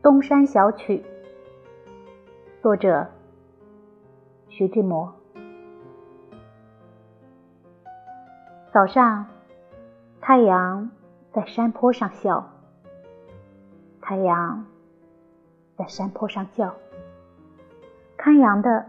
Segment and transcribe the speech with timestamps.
[0.00, 1.04] 东山小曲，
[2.62, 3.04] 作者
[4.48, 5.12] 徐志摩。
[8.72, 9.26] 早上，
[10.20, 10.88] 太阳
[11.32, 12.48] 在山坡上笑，
[14.00, 14.64] 太阳
[15.76, 16.72] 在山坡上叫。
[18.16, 18.86] 看羊的，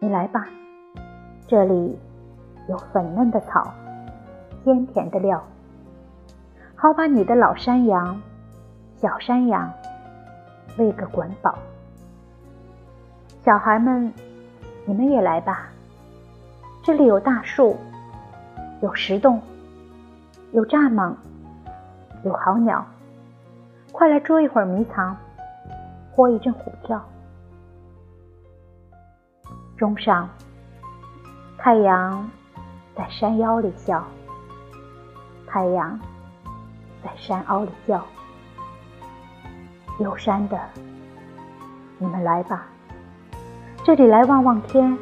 [0.00, 0.46] 你来吧，
[1.46, 1.98] 这里
[2.68, 3.72] 有粉嫩的草，
[4.62, 5.42] 鲜甜的料，
[6.74, 8.20] 好把你的老山羊、
[8.96, 9.72] 小山羊。
[10.78, 11.56] 喂个管饱，
[13.42, 14.12] 小孩们，
[14.84, 15.70] 你们也来吧。
[16.82, 17.78] 这里有大树，
[18.82, 19.40] 有石洞，
[20.52, 21.14] 有蚱蜢，
[22.24, 22.84] 有好鸟，
[23.90, 25.16] 快来捉一会儿迷藏，
[26.14, 27.02] 或一阵虎跳。
[29.78, 30.28] 钟上，
[31.56, 32.28] 太阳
[32.94, 34.06] 在山腰里笑，
[35.46, 35.98] 太阳
[37.02, 38.04] 在山凹里叫。
[39.98, 40.60] 有山的，
[41.96, 42.66] 你们来吧，
[43.82, 44.94] 这里来望望天，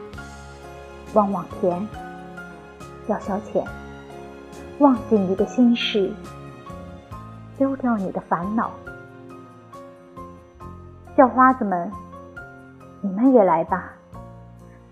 [1.14, 1.84] 望望田，
[3.08, 3.64] 消消遣，
[4.78, 6.12] 忘记你的心事，
[7.58, 8.70] 丢掉你的烦恼。
[11.16, 11.90] 叫花子们，
[13.00, 13.90] 你们也来吧，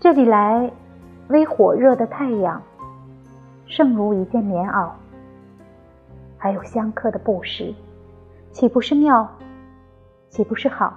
[0.01, 0.69] 这里来
[1.29, 2.61] 微火热的太阳，
[3.67, 4.89] 胜如一件棉袄，
[6.37, 7.73] 还有香客的布施，
[8.51, 9.25] 岂不是妙？
[10.33, 10.91] 岂不是好？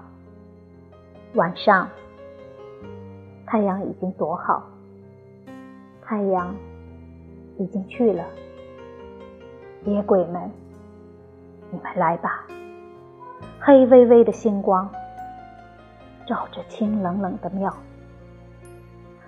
[1.34, 1.86] 晚上，
[3.44, 4.66] 太阳已经躲好，
[6.00, 6.56] 太阳
[7.58, 8.24] 已经去了。
[9.84, 10.50] 野鬼们，
[11.70, 12.46] 你们来吧！
[13.60, 14.90] 黑微微的星光，
[16.26, 17.70] 照着清冷冷的庙。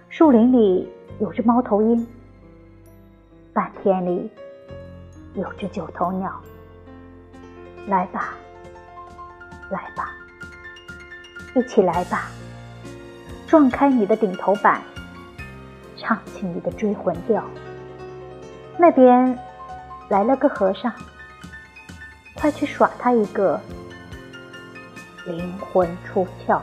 [0.08, 2.06] 树林里有只猫头鹰，
[3.52, 4.30] 半天里
[5.34, 6.32] 有只九头鸟。
[7.88, 8.32] 来吧！
[9.70, 10.10] 来吧，
[11.54, 12.30] 一起来吧！
[13.46, 14.82] 撞开你的顶头板，
[15.96, 17.42] 唱起你的追魂调。
[18.76, 19.38] 那边
[20.08, 20.92] 来了个和尚，
[22.34, 23.60] 快去耍他一个
[25.26, 26.60] 灵魂出窍。